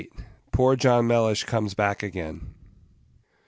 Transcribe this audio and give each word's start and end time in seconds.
POOR 0.51 0.75
JOHN 0.77 1.05
MELLISH 1.05 1.43
COMES 1.43 1.75
BACK 1.75 2.01
AGAIN. 2.01 2.55